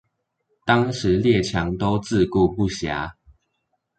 [0.65, 3.11] 當時列強都自顧不暇